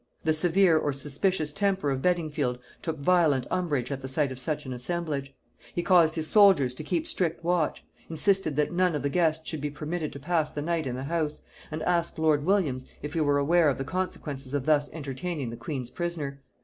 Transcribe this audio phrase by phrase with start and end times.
[0.23, 4.65] The severe or suspicious temper of Beddingfield took violent umbrage at the sight of such
[4.65, 5.35] an assemblage:
[5.75, 9.61] he caused his soldiers to keep strict watch; insisted that none of the guests should
[9.61, 13.21] be permitted to pass the night in the house; and asked lord Williams if he
[13.21, 16.41] were aware of the consequences of thus entertaining the queen's prisoner?